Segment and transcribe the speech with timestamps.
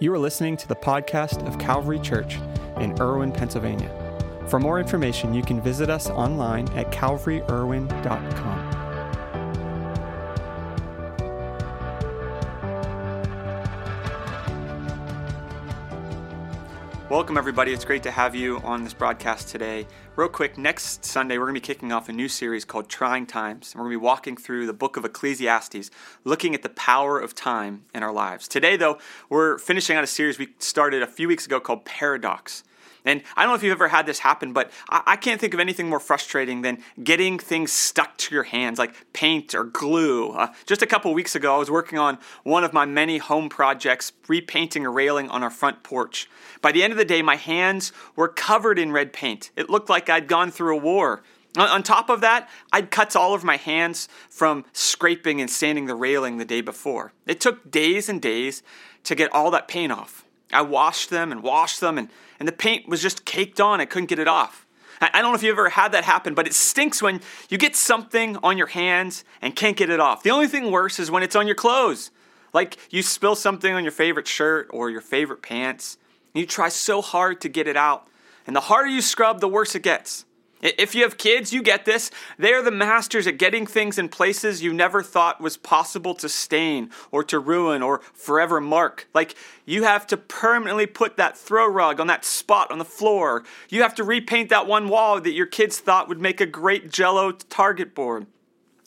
[0.00, 2.38] You are listening to the podcast of Calvary Church
[2.78, 3.88] in Irwin, Pennsylvania.
[4.48, 8.73] For more information, you can visit us online at calvaryirwin.com.
[17.14, 17.72] Welcome, everybody.
[17.72, 19.86] It's great to have you on this broadcast today.
[20.16, 23.26] Real quick, next Sunday, we're going to be kicking off a new series called Trying
[23.26, 23.72] Times.
[23.72, 25.92] We're going to be walking through the book of Ecclesiastes,
[26.24, 28.48] looking at the power of time in our lives.
[28.48, 28.98] Today, though,
[29.28, 32.64] we're finishing out a series we started a few weeks ago called Paradox.
[33.04, 35.52] And I don't know if you've ever had this happen, but I, I, can't think
[35.52, 40.30] of anything more frustrating than getting things stuck to your hands, like paint or glue.
[40.30, 43.48] Uh, just a couple weeks ago, I was working on one of my many home
[43.48, 46.30] projects, repainting a railing on our front porch.
[46.62, 49.50] By the end of the day, my hands were covered in red paint.
[49.54, 51.22] It looked like I'd gone through a war.
[51.56, 55.94] On top of that, I'd cut all of my hands from scraping and sanding the
[55.94, 57.12] railing the day before.
[57.26, 58.62] It took days and days
[59.04, 60.24] to get all that paint off.
[60.54, 63.80] I washed them and washed them, and, and the paint was just caked on.
[63.80, 64.66] I couldn't get it off.
[65.00, 67.58] I, I don't know if you've ever had that happen, but it stinks when you
[67.58, 70.22] get something on your hands and can't get it off.
[70.22, 72.10] The only thing worse is when it's on your clothes.
[72.52, 75.98] Like you spill something on your favorite shirt or your favorite pants,
[76.32, 78.08] and you try so hard to get it out.
[78.46, 80.24] And the harder you scrub, the worse it gets.
[80.64, 82.10] If you have kids, you get this.
[82.38, 86.26] They are the masters at getting things in places you never thought was possible to
[86.26, 89.06] stain or to ruin or forever mark.
[89.12, 89.34] Like
[89.66, 93.44] you have to permanently put that throw rug on that spot on the floor.
[93.68, 96.90] You have to repaint that one wall that your kids thought would make a great
[96.90, 98.26] jello target board.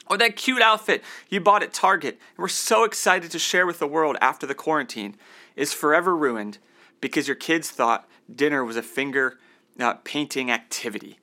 [0.10, 3.78] Or that cute outfit you bought at Target and were so excited to share with
[3.78, 5.16] the world after the quarantine
[5.56, 6.58] is forever ruined
[7.02, 9.38] because your kids thought dinner was a finger
[9.80, 11.20] uh, painting activity.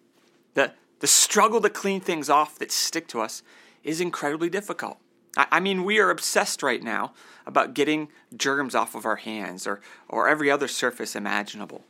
[0.55, 3.43] The, the struggle to clean things off that stick to us
[3.83, 4.99] is incredibly difficult.
[5.37, 7.13] I, I mean, we are obsessed right now
[7.47, 11.85] about getting germs off of our hands or, or every other surface imaginable.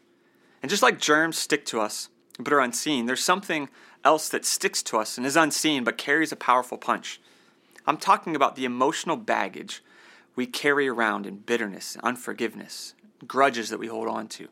[0.63, 3.69] And just like germs stick to us but are unseen, there's something
[4.05, 7.21] else that sticks to us and is unseen but carries a powerful punch.
[7.87, 9.83] I'm talking about the emotional baggage
[10.35, 12.95] we carry around in bitterness, unforgiveness,
[13.27, 14.49] grudges that we hold on to.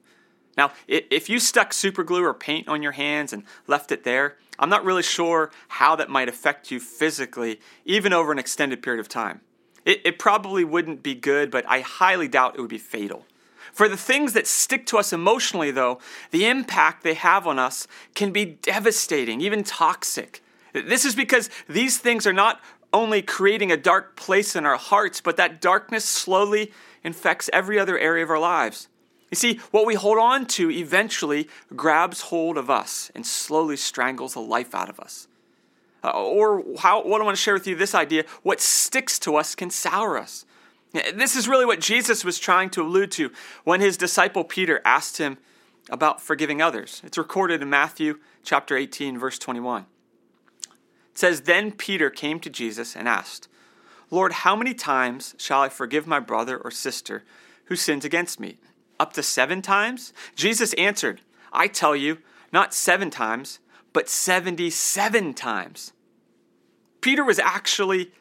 [0.57, 4.37] Now, if you stuck super glue or paint on your hands and left it there,
[4.59, 9.01] I'm not really sure how that might affect you physically, even over an extended period
[9.01, 9.41] of time.
[9.85, 13.27] It, it, probably wouldn't be good, but I highly doubt it would be fatal.
[13.73, 15.99] For the things that stick to us emotionally, though,
[16.31, 20.43] the impact they have on us can be devastating, even toxic.
[20.73, 22.61] This is because these things are not
[22.93, 27.99] only creating a dark place in our hearts, but that darkness slowly infects every other
[27.99, 28.89] area of our lives.
[29.33, 34.35] You see, what we hold on to eventually grabs hold of us and slowly strangles
[34.35, 35.27] the life out of us.
[36.05, 39.37] Uh, or how, what I want to share with you this idea what sticks to
[39.37, 40.45] us can sour us.
[40.93, 43.33] This is really what Jesus was trying to allude to
[43.65, 45.39] when his disciple Peter asked him
[45.89, 47.01] about forgiving others.
[47.03, 49.87] It's recorded in Matthew chapter 18, verse 21.
[50.63, 50.69] It
[51.15, 53.49] says, Then Peter came to Jesus and asked,
[54.11, 57.25] Lord, how many times shall I forgive my brother or sister
[57.67, 58.59] who sins against me?
[59.03, 60.13] Up to seven times?
[60.37, 62.19] Jesus answered, I tell you,
[62.53, 63.59] not seven times,
[63.93, 65.93] but 77 times.
[67.01, 68.13] Peter was actually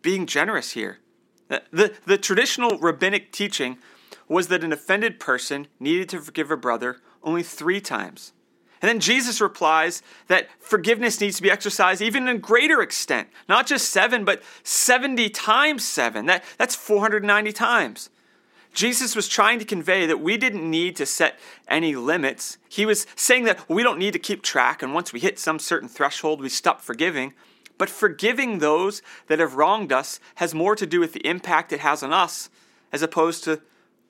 [0.00, 1.00] being generous here.
[1.48, 3.76] The, the, traditional rabbinic teaching
[4.26, 8.32] was that an offended person needed to forgive a brother only three times.
[8.80, 13.66] And then Jesus replies that forgiveness needs to be exercised even in greater extent, not
[13.66, 16.24] just seven, but 70 times seven.
[16.24, 18.08] That, that's 490 times.
[18.72, 21.38] Jesus was trying to convey that we didn't need to set
[21.68, 22.58] any limits.
[22.68, 25.58] He was saying that we don't need to keep track, and once we hit some
[25.58, 27.34] certain threshold, we stop forgiving.
[27.76, 31.80] But forgiving those that have wronged us has more to do with the impact it
[31.80, 32.48] has on us
[32.92, 33.60] as opposed to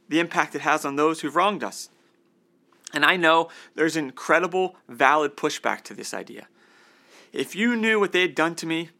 [0.08, 1.88] the impact it has on those who've wronged us.
[2.92, 6.48] And I know there's incredible, valid pushback to this idea.
[7.32, 8.90] If you knew what they had done to me,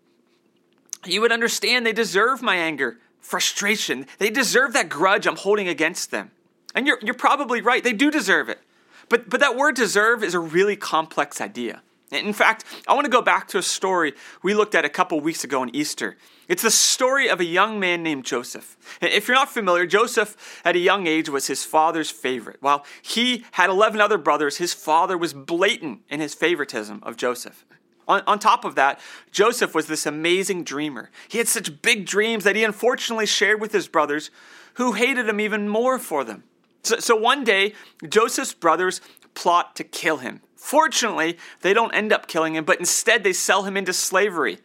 [1.04, 4.06] you would understand they deserve my anger frustration.
[4.18, 6.32] They deserve that grudge I'm holding against them.
[6.74, 8.60] And you're, you're probably right, they do deserve it.
[9.08, 11.82] But, but that word deserve is a really complex idea.
[12.10, 15.19] In fact, I want to go back to a story we looked at a couple
[15.20, 16.19] weeks ago on Easter.
[16.46, 18.76] It's the story of a young man named Joseph.
[19.00, 22.58] If you're not familiar, Joseph at a young age was his father's favorite.
[22.60, 27.64] While he had 11 other brothers, his father was blatant in his favoritism of Joseph.
[28.08, 29.00] On, on top of that,
[29.31, 31.10] Joseph was this amazing dreamer.
[31.28, 34.31] He had such big dreams that he unfortunately shared with his brothers,
[34.75, 36.44] who hated him even more for them.
[36.82, 37.75] So, so one day,
[38.08, 39.00] Joseph's brothers
[39.34, 40.40] plot to kill him.
[40.56, 44.58] Fortunately, they don't end up killing him, but instead they sell him into slavery.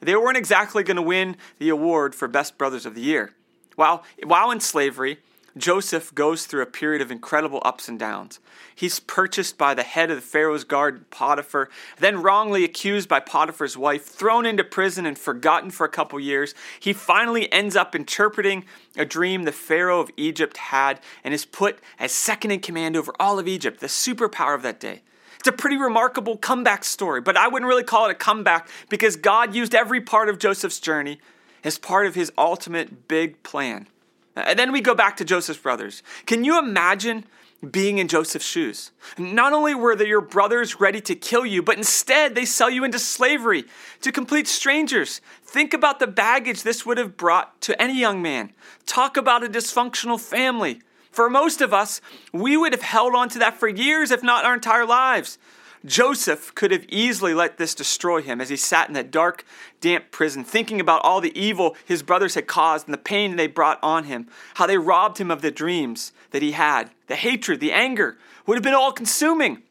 [0.00, 3.34] They weren't exactly going to win the award for Best Brothers of the Year.
[3.76, 5.18] While, while in slavery,
[5.56, 8.40] Joseph goes through a period of incredible ups and downs.
[8.74, 11.68] He's purchased by the head of the Pharaoh's guard, Potiphar,
[11.98, 16.54] then wrongly accused by Potiphar's wife, thrown into prison and forgotten for a couple years.
[16.80, 18.64] He finally ends up interpreting
[18.96, 23.12] a dream the Pharaoh of Egypt had and is put as second in command over
[23.20, 25.02] all of Egypt, the superpower of that day.
[25.38, 29.16] It's a pretty remarkable comeback story, but I wouldn't really call it a comeback because
[29.16, 31.20] God used every part of Joseph's journey
[31.64, 33.88] as part of his ultimate big plan.
[34.36, 36.02] And then we go back to Joseph's brothers.
[36.26, 37.24] Can you imagine
[37.70, 38.90] being in Joseph's shoes?
[39.18, 42.98] Not only were your brothers ready to kill you, but instead they sell you into
[42.98, 43.64] slavery
[44.00, 45.20] to complete strangers.
[45.44, 48.52] Think about the baggage this would have brought to any young man.
[48.86, 50.80] Talk about a dysfunctional family.
[51.10, 52.00] For most of us,
[52.32, 55.38] we would have held on to that for years, if not our entire lives.
[55.84, 59.44] Joseph could have easily let this destroy him as he sat in that dark,
[59.80, 63.48] damp prison, thinking about all the evil his brothers had caused and the pain they
[63.48, 66.90] brought on him, how they robbed him of the dreams that he had.
[67.08, 69.62] The hatred, the anger would have been all consuming.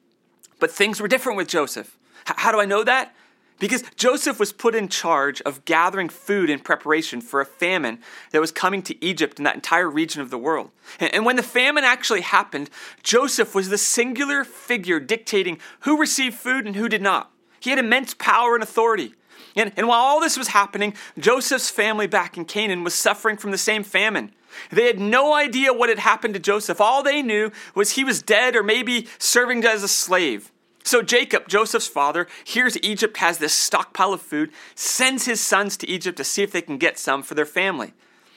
[0.59, 1.97] But things were different with Joseph.
[2.29, 3.15] H- how do I know that?
[3.61, 7.99] Because Joseph was put in charge of gathering food in preparation for a famine
[8.31, 10.71] that was coming to Egypt and that entire region of the world.
[10.99, 12.71] And when the famine actually happened,
[13.03, 17.31] Joseph was the singular figure dictating who received food and who did not.
[17.59, 19.13] He had immense power and authority.
[19.55, 23.51] And, and while all this was happening, Joseph's family back in Canaan was suffering from
[23.51, 24.31] the same famine.
[24.71, 26.81] They had no idea what had happened to Joseph.
[26.81, 30.51] All they knew was he was dead or maybe serving as a slave.
[30.83, 35.89] So Jacob, Joseph's father, hears Egypt has this stockpile of food, sends his sons to
[35.89, 37.93] Egypt to see if they can get some for their family.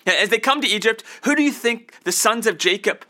[0.06, 3.04] As they come to Egypt, who do you think the sons of Jacob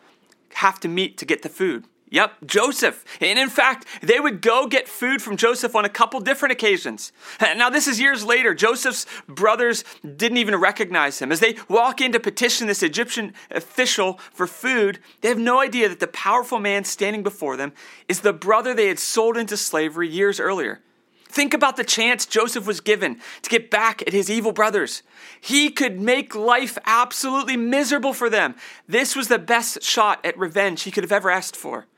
[0.54, 1.84] have to meet to get the food?
[2.14, 3.04] Yep, Joseph.
[3.20, 7.10] And in fact, they would go get food from Joseph on a couple different occasions.
[7.40, 8.54] Now, this is years later.
[8.54, 11.32] Joseph's brothers didn't even recognize him.
[11.32, 15.88] As they walk in to petition this Egyptian official for food, they have no idea
[15.88, 17.72] that the powerful man standing before them
[18.08, 20.82] is the brother they had sold into slavery years earlier.
[21.26, 25.02] Think about the chance Joseph was given to get back at his evil brothers.
[25.40, 28.54] He could make life absolutely miserable for them.
[28.86, 31.88] This was the best shot at revenge he could have ever asked for.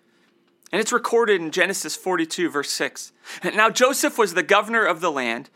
[0.77, 3.13] And it's recorded in Genesis 42, verse 6.
[3.55, 5.49] Now, Joseph was the governor of the land,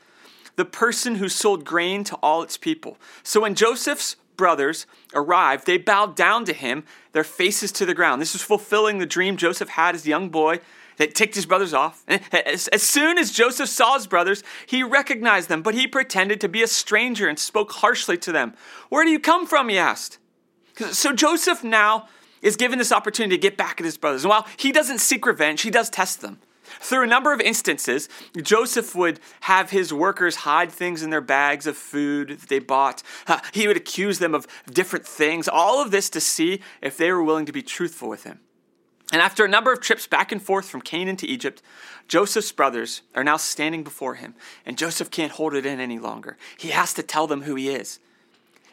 [0.56, 2.96] the person who sold grain to all its people.
[3.22, 8.22] So when Joseph's brothers arrived, they bowed down to him, their faces to the ground.
[8.22, 10.60] This was fulfilling the dream Joseph had as a young boy
[10.96, 12.02] that ticked his brothers off.
[12.32, 16.48] As, as soon as Joseph saw his brothers, he recognized them, but he pretended to
[16.48, 18.54] be a stranger and spoke harshly to them.
[18.88, 19.68] Where do you come from?
[19.68, 20.16] he asked.
[20.92, 22.08] So Joseph now
[22.42, 24.24] is given this opportunity to get back at his brothers.
[24.24, 26.38] And while he doesn't seek revenge, he does test them.
[26.78, 28.08] Through a number of instances,
[28.40, 33.02] Joseph would have his workers hide things in their bags of food that they bought.
[33.26, 37.10] Uh, he would accuse them of different things, all of this to see if they
[37.10, 38.40] were willing to be truthful with him.
[39.12, 41.60] And after a number of trips back and forth from Canaan to Egypt,
[42.06, 44.34] Joseph's brothers are now standing before him,
[44.64, 46.36] and Joseph can't hold it in any longer.
[46.56, 47.98] He has to tell them who he is.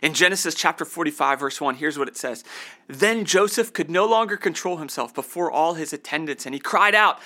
[0.01, 2.43] In Genesis chapter 45, verse 1, here's what it says
[2.87, 7.19] Then Joseph could no longer control himself before all his attendants, and he cried out,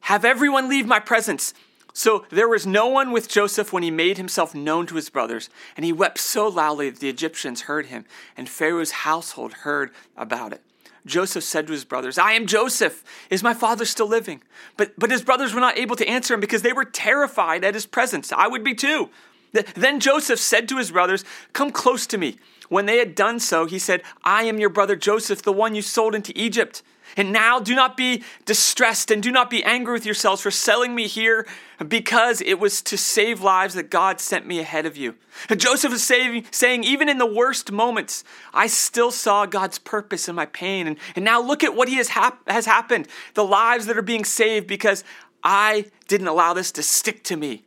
[0.00, 1.54] Have everyone leave my presence.
[1.94, 5.50] So there was no one with Joseph when he made himself known to his brothers,
[5.76, 10.52] and he wept so loudly that the Egyptians heard him, and Pharaoh's household heard about
[10.52, 10.62] it.
[11.04, 13.02] Joseph said to his brothers, I am Joseph.
[13.28, 14.40] Is my father still living?
[14.76, 17.74] But, but his brothers were not able to answer him because they were terrified at
[17.74, 18.32] his presence.
[18.32, 19.10] I would be too.
[19.52, 22.38] Then Joseph said to his brothers, Come close to me.
[22.68, 25.82] When they had done so, he said, I am your brother Joseph, the one you
[25.82, 26.82] sold into Egypt.
[27.16, 30.94] And now do not be distressed and do not be angry with yourselves for selling
[30.94, 31.46] me here
[31.86, 35.16] because it was to save lives that God sent me ahead of you.
[35.54, 40.34] Joseph is saying, saying even in the worst moments, I still saw God's purpose in
[40.34, 40.86] my pain.
[40.86, 44.02] And, and now look at what he has, hap- has happened the lives that are
[44.02, 45.04] being saved because
[45.44, 47.64] I didn't allow this to stick to me.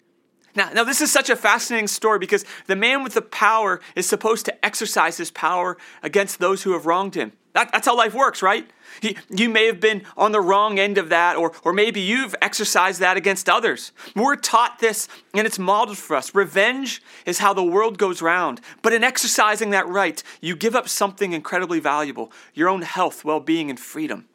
[0.56, 4.08] Now, now, this is such a fascinating story because the man with the power is
[4.08, 7.34] supposed to exercise his power against those who have wronged him.
[7.56, 8.70] That, that's how life works, right?
[9.02, 12.36] He, you may have been on the wrong end of that, or, or maybe you've
[12.42, 13.94] exercised that against others.
[14.14, 16.36] We're taught this, and it's modeled for us.
[16.36, 18.60] Revenge is how the world goes round.
[18.82, 23.40] But in exercising that right, you give up something incredibly valuable your own health, well
[23.40, 24.28] being, and freedom.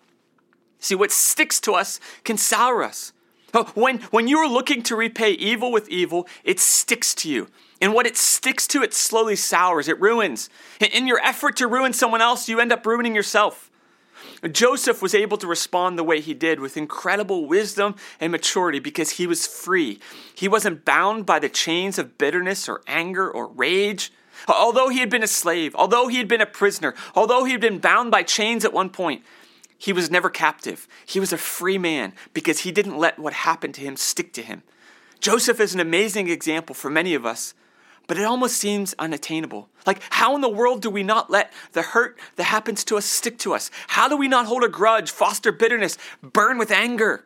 [0.78, 3.12] See, what sticks to us can sour us.
[3.74, 7.48] When, when you are looking to repay evil with evil, it sticks to you.
[7.80, 10.50] And what it sticks to, it slowly sours, it ruins.
[10.80, 13.70] In your effort to ruin someone else, you end up ruining yourself.
[14.52, 19.12] Joseph was able to respond the way he did with incredible wisdom and maturity because
[19.12, 19.98] he was free.
[20.34, 24.12] He wasn't bound by the chains of bitterness or anger or rage.
[24.48, 27.60] Although he had been a slave, although he had been a prisoner, although he had
[27.60, 29.22] been bound by chains at one point,
[29.80, 30.86] he was never captive.
[31.06, 34.42] He was a free man because he didn't let what happened to him stick to
[34.42, 34.62] him.
[35.20, 37.54] Joseph is an amazing example for many of us,
[38.06, 39.70] but it almost seems unattainable.
[39.86, 43.06] Like, how in the world do we not let the hurt that happens to us
[43.06, 43.70] stick to us?
[43.88, 47.24] How do we not hold a grudge, foster bitterness, burn with anger?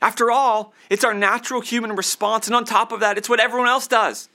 [0.00, 3.68] After all, it's our natural human response, and on top of that, it's what everyone
[3.68, 4.28] else does.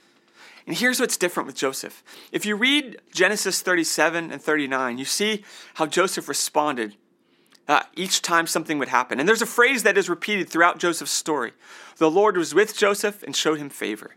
[0.66, 2.02] And here's what's different with Joseph.
[2.32, 5.44] If you read Genesis 37 and 39, you see
[5.74, 6.96] how Joseph responded
[7.68, 9.20] uh, each time something would happen.
[9.20, 11.52] And there's a phrase that is repeated throughout Joseph's story
[11.98, 14.14] The Lord was with Joseph and showed him favor.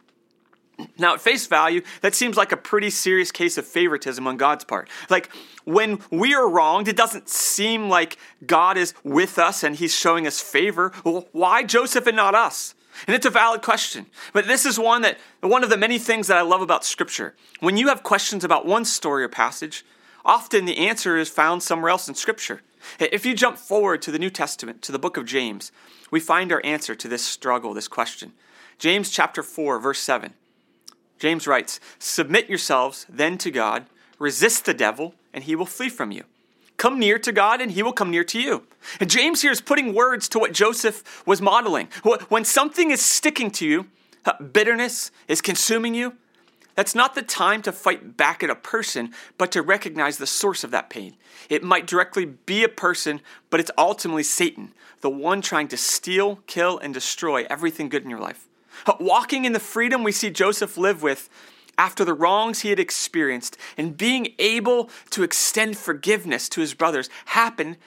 [0.97, 4.63] Now, at face value, that seems like a pretty serious case of favoritism on God's
[4.63, 4.89] part.
[5.09, 5.29] Like,
[5.63, 8.17] when we are wronged, it doesn't seem like
[8.47, 10.91] God is with us and he's showing us favor.
[11.03, 12.73] Well, why Joseph and not us?
[13.05, 14.07] And it's a valid question.
[14.33, 17.35] But this is one that one of the many things that I love about scripture.
[17.59, 19.85] When you have questions about one story or passage,
[20.25, 22.61] often the answer is found somewhere else in scripture.
[22.99, 25.71] If you jump forward to the New Testament, to the book of James,
[26.09, 28.33] we find our answer to this struggle, this question.
[28.77, 30.33] James chapter 4, verse 7.
[31.19, 33.85] James writes, Submit yourselves then to God,
[34.17, 36.23] resist the devil, and he will flee from you.
[36.77, 38.63] Come near to God, and he will come near to you.
[38.99, 41.89] And James here is putting words to what Joseph was modeling.
[42.29, 43.85] When something is sticking to you,
[44.25, 46.15] uh, bitterness is consuming you,
[46.81, 50.63] that's not the time to fight back at a person, but to recognize the source
[50.63, 51.15] of that pain.
[51.47, 53.21] It might directly be a person,
[53.51, 58.09] but it's ultimately Satan, the one trying to steal, kill, and destroy everything good in
[58.09, 58.47] your life.
[58.99, 61.29] Walking in the freedom we see Joseph live with
[61.77, 67.11] after the wrongs he had experienced and being able to extend forgiveness to his brothers
[67.25, 67.77] happened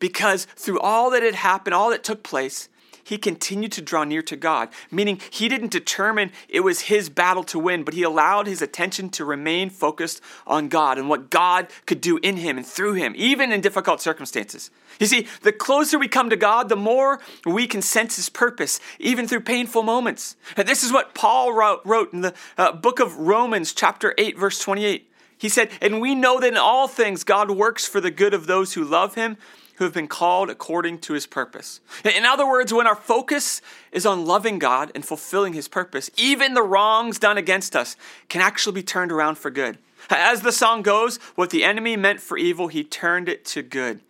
[0.00, 2.68] because through all that had happened, all that took place,
[3.04, 7.44] he continued to draw near to God, meaning he didn't determine it was his battle
[7.44, 11.68] to win, but he allowed his attention to remain focused on God and what God
[11.86, 14.70] could do in him and through him, even in difficult circumstances.
[14.98, 18.80] You see, the closer we come to God, the more we can sense his purpose,
[18.98, 20.36] even through painful moments.
[20.56, 24.58] And this is what Paul wrote, in the uh, book of Romans, chapter 8, verse
[24.58, 25.10] 28.
[25.36, 28.46] He said, And we know that in all things God works for the good of
[28.46, 29.36] those who love him
[29.76, 31.80] who have been called according to his purpose.
[32.04, 33.60] In other words, when our focus
[33.92, 37.96] is on loving God and fulfilling his purpose, even the wrongs done against us
[38.28, 39.78] can actually be turned around for good.
[40.10, 44.00] As the song goes, what the enemy meant for evil, he turned it to good.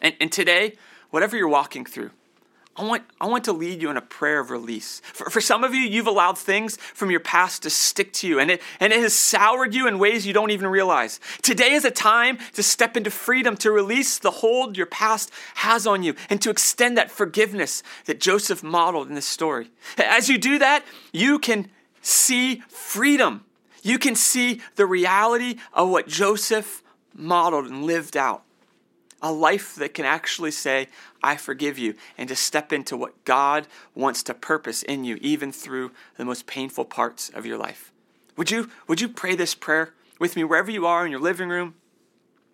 [0.00, 0.76] And, and today,
[1.10, 2.10] whatever you're walking through,
[2.78, 5.02] I want, I want to lead you in a prayer of release.
[5.12, 8.38] For, for some of you, you've allowed things from your past to stick to you,
[8.38, 11.18] and it, and it has soured you in ways you don't even realize.
[11.42, 15.88] Today is a time to step into freedom, to release the hold your past has
[15.88, 19.70] on you, and to extend that forgiveness that Joseph modeled in this story.
[19.98, 21.68] As you do that, you can
[22.00, 23.44] see freedom.
[23.82, 28.44] You can see the reality of what Joseph modeled and lived out
[29.20, 30.86] a life that can actually say,
[31.22, 35.52] I forgive you, and to step into what God wants to purpose in you, even
[35.52, 37.92] through the most painful parts of your life.
[38.36, 41.48] Would you, would you pray this prayer with me wherever you are in your living
[41.48, 41.74] room,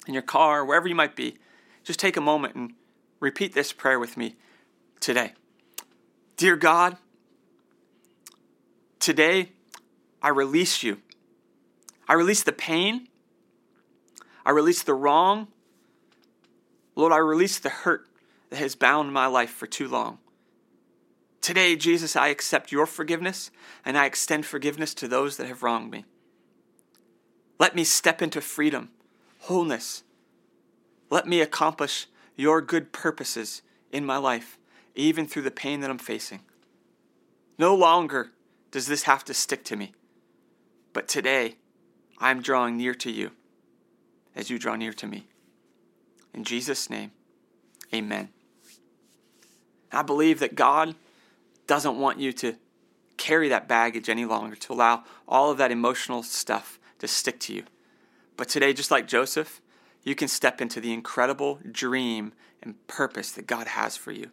[0.07, 1.37] in your car, wherever you might be?
[1.83, 2.73] Just take a moment and
[3.21, 4.37] repeat this prayer with me
[5.01, 5.33] today.
[6.37, 6.97] Dear God,
[8.99, 9.51] today
[10.23, 11.01] I release you.
[12.09, 13.09] I release the pain.
[14.47, 15.49] I release the wrong
[16.97, 18.07] Lord, I release the hurt
[18.55, 20.19] that has bound my life for too long.
[21.41, 23.51] Today, Jesus, I accept your forgiveness
[23.85, 26.05] and I extend forgiveness to those that have wronged me.
[27.59, 28.91] Let me step into freedom,
[29.41, 30.05] wholeness.
[31.11, 32.07] Let me accomplish
[32.37, 34.57] your good purposes in my life,
[34.95, 36.39] even through the pain that I'm facing.
[37.59, 38.31] No longer
[38.71, 39.95] does this have to stick to me,
[40.93, 41.57] but today
[42.21, 43.33] I'm drawing near to you
[44.37, 45.27] as you draw near to me.
[46.33, 47.11] In Jesus' name,
[47.93, 48.29] amen.
[49.93, 50.95] I believe that God
[51.67, 52.57] doesn't want you to
[53.17, 57.55] carry that baggage any longer, to allow all of that emotional stuff to stick to
[57.55, 57.65] you.
[58.37, 59.61] But today, just like Joseph,
[60.03, 64.31] you can step into the incredible dream and purpose that God has for you.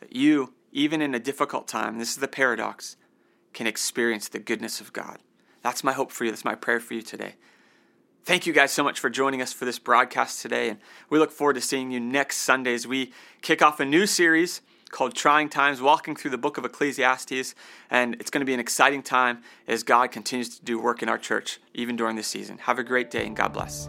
[0.00, 2.96] That you, even in a difficult time, this is the paradox,
[3.52, 5.18] can experience the goodness of God.
[5.62, 6.30] That's my hope for you.
[6.30, 7.34] That's my prayer for you today.
[8.24, 10.78] Thank you guys so much for joining us for this broadcast today, and
[11.10, 13.12] we look forward to seeing you next Sunday as we
[13.42, 14.62] kick off a new series
[14.94, 17.54] called Trying Times, walking through the book of Ecclesiastes.
[17.90, 21.08] And it's going to be an exciting time as God continues to do work in
[21.08, 22.58] our church, even during this season.
[22.58, 23.88] Have a great day, and God bless.